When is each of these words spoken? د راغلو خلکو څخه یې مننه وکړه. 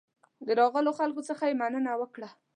د 0.45 0.47
راغلو 0.59 0.91
خلکو 0.99 1.21
څخه 1.29 1.43
یې 1.49 1.55
مننه 1.61 1.91
وکړه. 2.01 2.29